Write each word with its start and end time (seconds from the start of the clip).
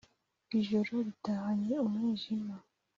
ijoro 0.59 0.93
ritahanye 1.07 1.75
umwijima 1.85 2.55